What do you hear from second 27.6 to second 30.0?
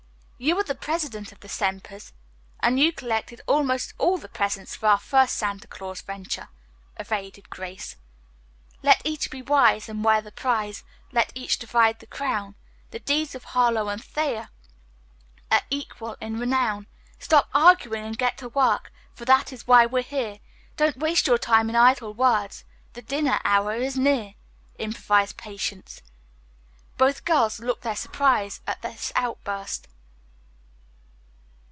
their surprise at this outburst.